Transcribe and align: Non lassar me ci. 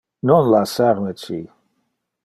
Non 0.29 0.45
lassar 0.53 0.97
me 1.03 1.13
ci. 1.23 1.39